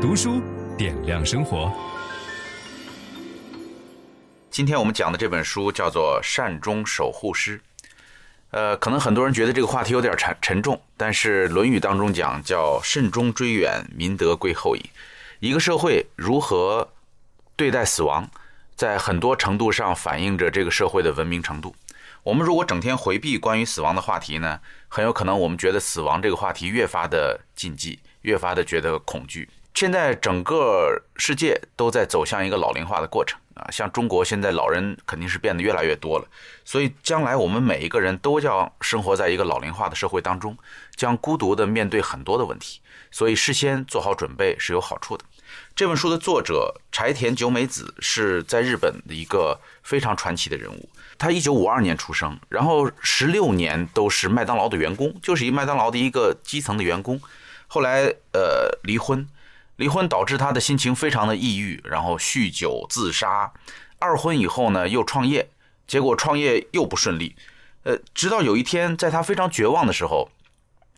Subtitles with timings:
[0.00, 0.40] 读书
[0.78, 1.70] 点亮生活。
[4.50, 7.58] 今天我们讲的这本书叫做《善终守护师》。
[8.50, 14.88] 呃，可能很多人觉得这个话题有点沉沉重，但是《论语》当中讲叫“慎终追远，民德归后矣”。
[15.38, 16.90] 一个社会如何
[17.54, 18.26] 对待死亡，
[18.74, 21.76] 在很多程度上反映着这个社会的文明程度。
[22.22, 29.46] 我们如果整天回避关于死亡的话题呢，很有可能我们觉得死亡这个话题越发的禁忌，越发的觉得恐惧。
[29.74, 33.38] 现在整个世界都在走向一个老龄化的过程。
[33.54, 36.26] 啊，像中国现在老人肯定是变得越来越多了，
[36.64, 40.56] 所以将来我们每一个人都将生活在一个老龄化的社会当中，
[40.96, 45.24] 将孤独地面对很多的问题，所以事先做好准备是有好处的。
[45.76, 57.20] 这本书的作者柴田久美子是在日本的一个非常传奇的人物，他一九五二年出生，然后十六年都是麦当劳的员工，就是一麦当劳的一个基层的员工，
[57.66, 59.28] 后来呃离婚。
[59.80, 63.50] 离婚导致他的心情非常的抑郁，然后酗酒自杀。
[63.98, 65.48] 二婚以后呢，又创业，
[65.86, 67.34] 结果创业又不顺利。
[67.84, 70.28] 呃，直到有一天，在他非常绝望的时候，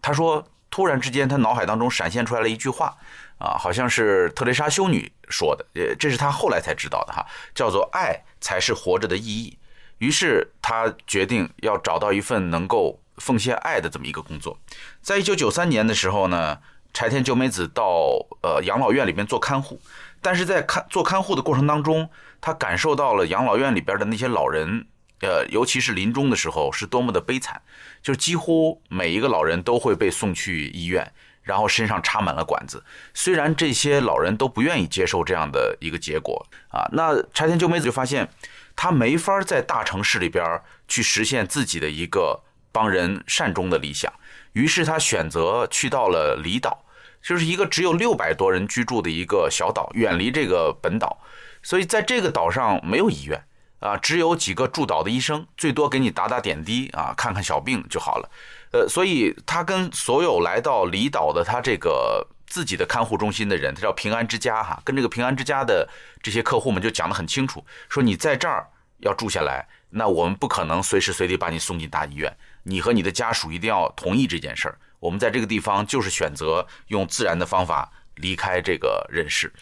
[0.00, 2.96] 他说，突然之间，他脑海当中闪现出来了一句话，
[3.38, 9.58] 啊，好像是特蕾莎修女说的，呃，这是他后来才知道的哈，叫做“爱才是活着的意义”。
[9.98, 14.56] 于是他决定要找到一份能够奉献爱的这么一个工作。
[15.02, 16.58] 在一九九三年的时候呢。
[16.92, 19.80] 柴田久美子到呃养老院里面做看护，
[20.20, 22.08] 但是在看做看护的过程当中，
[22.40, 24.86] 他感受到了养老院里边的那些老人，
[25.20, 27.62] 呃，尤其是临终的时候是多么的悲惨，
[28.02, 32.82] 就几乎每一个老人都会被送去医院，然后身上插满了管子。
[33.14, 38.28] 虽然这些老人都不愿意接受这样的一个结果啊，那柴田久美子就发现，
[38.74, 44.12] 他没法在大城市里边去实现自己的一个帮人善终的理想，
[44.52, 46.84] 于是他选择去到了离岛。
[47.20, 51.18] 就是一个只有六百多人居住的一个小岛，远离这个本岛，
[51.64, 53.44] 所以在这个岛上没有医院
[53.80, 58.30] 啊，只有几个驻岛的医生，最多给你打打点滴啊，看看小病就好了。
[58.70, 65.86] 呃，所以他跟所有来到离岛的他这个自己的看护中心的人，他叫平安之家哈，跟这个平安之家的
[66.22, 68.64] 这些客户们就讲得很清楚，说你在这儿
[69.00, 74.78] 要住下来，那我们不可能随时随地把你送进大医院，你和你的家属一定要同意这件事儿。
[75.00, 79.52] 我们在这个地方就是选择用自然的方法离开这个人世，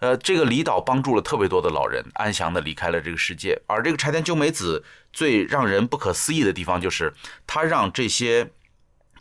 [0.00, 3.56] 呃，这个离岛帮助了特别多的老人安详的离开了这个世界。
[3.68, 7.14] 而这个柴田久美子最让人不可思议的地方，就是
[7.46, 8.50] 他让这些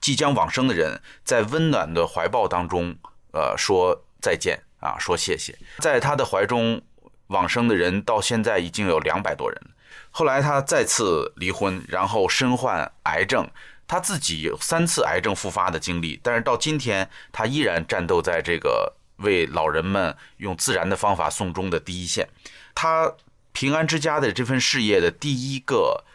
[0.01, 2.95] 即将往生的人在温暖的怀抱当中，
[3.33, 5.55] 呃，说再见啊，说谢谢。
[5.77, 6.81] 在他的怀中
[7.27, 9.61] 往生的人到现在已经有两百多人。
[10.11, 13.49] 后来他再次离婚，然后身患癌症。
[13.91, 22.29] 他自己有三次癌症复发的经历，但是到今天，他依然战斗在这个为老人们用自然的方法送终的第一线。
[22.75, 23.11] 他
[23.51, 26.05] 平安之家的这份事业的第一个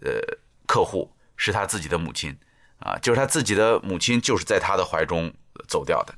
[0.00, 2.38] 呃客户是他自己的母亲
[2.78, 5.34] 啊，就是他自己的母亲就是在他的怀中
[5.66, 6.14] 走掉的。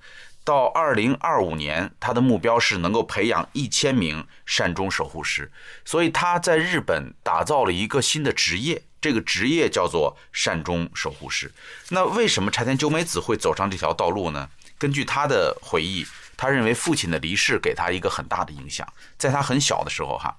[0.47, 5.51] 到二零二五年，他的目标是能够培养一千名善终守护师，
[5.85, 11.53] 所以他在日本打造了一个新的职业，这个职业叫做善终守护师。
[11.89, 14.49] 那为什么柴田久美子会走上这条道路呢？
[14.79, 18.87] 根据他的回忆，他认为父亲的离世给他一个很大的影响。
[19.19, 20.37] 在他很小的时候，哈，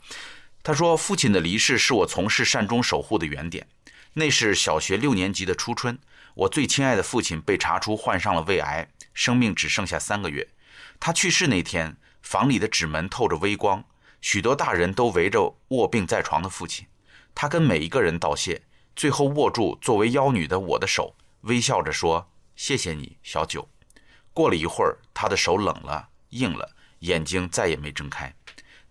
[0.63, 3.67] 他说父亲的离世是我从事善终守护的原点。
[4.13, 5.99] 那是小学六年级的初春，
[6.33, 8.87] 我最亲爱的父亲被查出患上了胃癌。
[9.17, 10.47] 生命只剩下三个月，
[10.99, 13.83] 他去世那天，房里的纸门透着微光，
[14.21, 16.85] 许多大人都围着卧病在床的父亲。
[17.33, 18.61] 他跟每一个人道谢，
[18.95, 23.67] 最后握住作为妖女的我的手，微笑着说：“谢谢你，小九。”
[24.33, 28.31] 过了一会儿，他的手冷了，硬了，眼睛再也没睁开。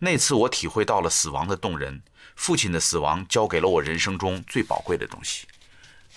[0.00, 2.02] 那次我体会到了死亡的动人，
[2.34, 5.46] 父亲的死亡交给了我人生中最宝贵的东西。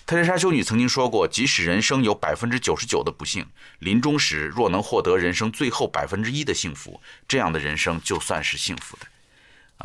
[0.10, 3.46] 特蕾莎修女曾经说过：“即使人生有百分之九十九的不幸，
[3.78, 9.06] 临终时若能获得人生最后百分之一的幸福，这样的人生就算是幸福的。”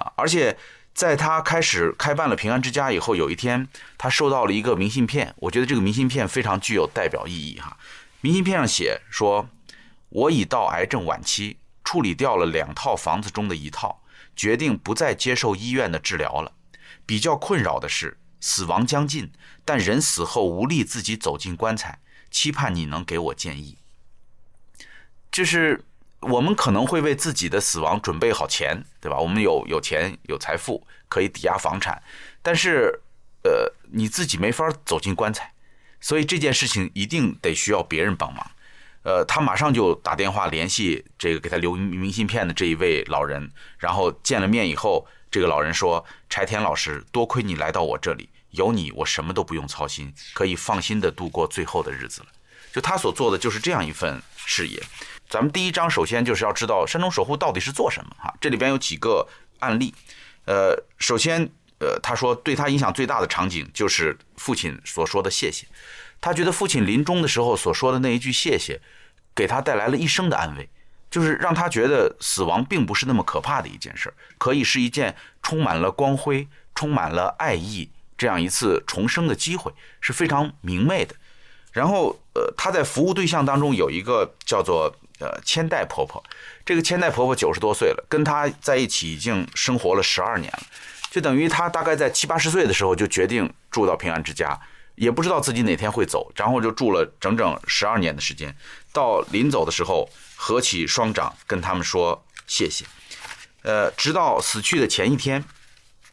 [0.00, 0.10] 啊！
[0.16, 0.56] 而且
[0.94, 3.69] 在她开始开办了平安之家以后，有一天
[3.99, 7.76] 她收到了一个明信片，我觉得这个明信片非常具有代表意义哈。
[8.22, 9.46] 明信片上写说
[10.08, 14.02] ：“我已到癌症晚期，处理掉了两套房子中的一套，
[14.34, 16.50] 决定不再接受医院的治疗了。
[17.04, 18.16] 比较困扰的是。”
[18.46, 19.32] 死亡将近，
[19.64, 21.99] 但人死后无力自己走进棺材，
[22.31, 23.79] 期盼你能给我建议。
[25.32, 25.82] 就是
[26.20, 29.19] 我们可能会为自己的死亡准备好钱，对吧？
[29.19, 32.02] 我们有有钱有财富可以抵押房产，
[32.43, 33.00] 但是
[33.44, 35.55] 呃，你自己没法走进棺材，
[35.99, 38.50] 所以这件事情一定得需要别人帮忙。
[39.05, 52.28] 呃，他马上就打电话联系这个给他留明信片的这一位老人，然后见了面以后，这个老人说：“柴田老师，多亏你来到我这里，有你我什么都不用操心，可以放心的度过最后的日子了。”
[52.72, 54.81] 就他所做的就是这样一份事业。
[55.28, 59.26] 咱们第一章首先就是要知道山中守护到底是做什么哈，这里边有几个
[59.58, 59.92] 案例，
[60.44, 61.50] 呃，首先。
[61.80, 65.66] 呃，他说对他影响最大的场景就是父亲所说的谢谢。
[66.20, 68.80] 他觉得父亲临终的时候所说的那一句谢谢，
[69.34, 70.70] 给他带来了一生的安慰，
[71.14, 75.14] 就是让他觉得死亡并不是那么可怕的一件事儿，可以是一件
[75.44, 77.88] 充满了光辉、充满了爱意
[78.19, 81.14] 这样一次重生的机会，是非常明媚的。
[81.70, 86.20] 然后，呃，他在服务对象当中有一个叫做呃千代婆婆，
[86.66, 90.62] 这个千代婆婆九十多岁了，跟他在一起已经生活了十二年了。
[91.12, 94.61] 就等于他大概在七八十岁的时候就决定住到平安之家，
[94.94, 98.55] 也不知道自己哪天会走，然后就住了整整十二年的时间。
[98.93, 102.85] 到临走的时候，合起双掌跟他们说谢谢。
[103.62, 105.44] 呃，直到死去的前一天，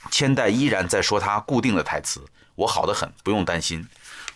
[0.10, 2.26] 千代依然在说他固定的台词
[2.56, 3.88] ：“我好得很，不用担心。”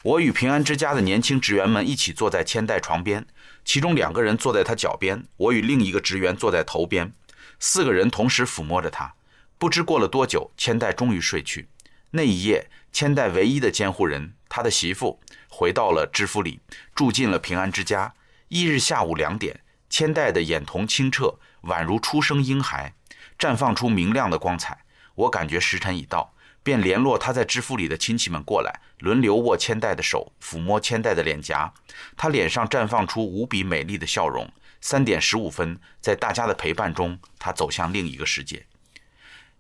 [0.04, 3.26] 我与平安之家的年轻职员们一起坐在千代床边，
[3.64, 7.12] 其中两个人坐在他脚边，我与另一个职员坐在头边，
[7.60, 9.16] 四个人同时抚摸着他。
[9.58, 11.70] 不知过了多久，千代终于睡去。
[12.16, 15.20] 那一夜，千代唯一的监护人，他的媳妇，
[15.50, 16.62] 回到了知府里，
[16.96, 18.14] 住进了平安之家。
[18.48, 19.60] 翌日下午两点，
[19.90, 22.94] 千代的眼瞳清澈，宛如初生婴孩，
[23.38, 24.86] 绽放出明亮的光彩。
[25.16, 26.34] 我感觉时辰已到，
[26.64, 31.74] 便联络他在知府里的亲戚们过来，轮流握千代的手，抚摸千代的脸颊。
[32.16, 34.50] 他脸上绽放出无比美丽的笑容。
[34.80, 38.66] 三点十五分，在大家的陪伴中，他走向另一个世界。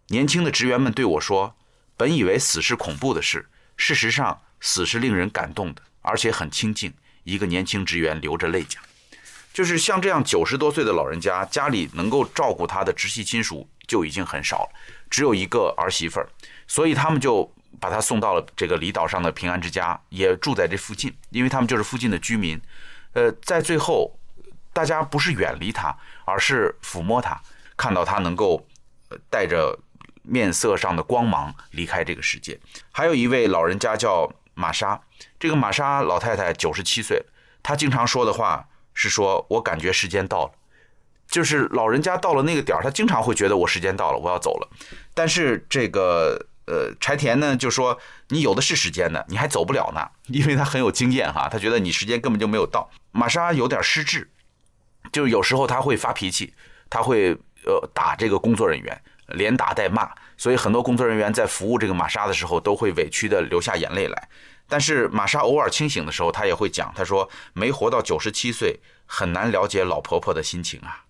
[0.07, 1.57] 年轻的职员们对我说
[1.97, 3.47] ：“本以为死是恐怖的事，
[3.77, 6.93] 事实上死是令人感动的，而且很清静。”
[7.23, 8.83] 一个年轻职员流着泪讲
[9.51, 14.69] ：“就是像这样九十多岁的老人家，家里能够照顾他的直系亲属就已经很少了，
[15.09, 16.29] 只有一个儿媳妇儿，
[16.67, 22.61] 所以他们就把他送到了这个离岛上的平安之家，也住在这附近，因为他们就是附近的居民。
[23.13, 24.15] 呃，在最后，
[24.71, 27.41] 大家不是远离他，而是抚摸他，
[27.75, 28.67] 看到他能够
[29.31, 29.75] 带着。”
[30.27, 32.59] 面色上的光芒离开这个世界。
[32.91, 34.99] 还有一位老人家叫玛莎，
[35.39, 37.23] 这个玛莎老太太九十七岁，
[37.61, 40.51] 她经常说的话是说：“我感觉时间到了。”
[41.27, 44.69] 就是老人家到了那个点儿，他经常会觉得我时间到了，我要走了。
[45.13, 47.99] 但是这个呃柴田呢就说
[48.29, 52.87] ：“你有的是时间呢，你还走不了呢。”因为他很有经验哈，他觉得你时间根本就没有到。
[53.11, 54.29] 玛莎有点失智，
[55.11, 56.53] 就是有时候他会发脾气，
[56.91, 57.31] 他会
[57.65, 59.01] 呃打这个工作人员。
[59.27, 64.29] 连打带骂，所以很多工作人员在服务这个玛莎的时候都会委屈地流下眼泪来。
[64.67, 71.03] 但是玛莎偶尔清醒的时候，她也会讲，她说没活到九十七岁，很难了解老婆婆的心情啊。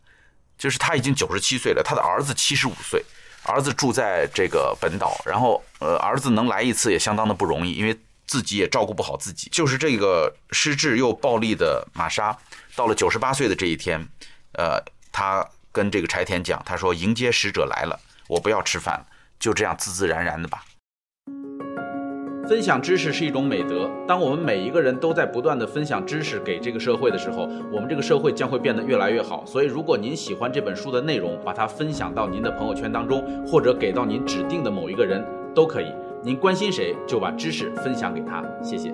[0.58, 3.04] 就是她已经九十七岁了，她的儿子七十五岁，
[3.44, 7.98] 儿子住在这个本岛，然后呃儿子能来一次也相当的不容易，因为
[8.28, 9.50] 自己也照顾不好自己。
[9.52, 12.38] 就是这个失智又暴力的玛莎，
[12.76, 14.06] 到了九十八岁的这一天，
[14.54, 15.46] 呃，她。
[15.76, 18.00] 跟这个柴田讲，他说迎接使者来了，
[18.30, 19.06] 我不要吃饭了，
[19.38, 20.64] 就这样自自然然的吧。
[22.48, 27.42] 分享知识是一种美德，当我们每一个人都在不断的分享知识给这个社会的时候，
[27.74, 29.46] 我们这个社会将会变得越来越好。
[29.46, 35.22] 所以，如果您喜欢这本书的内容，把它分享到您的朋友圈当中，或者给到您指定的某一个人
[35.54, 35.92] 都可以。
[36.24, 38.42] 您关心谁，就把知识分享给他。
[38.64, 38.94] 谢谢。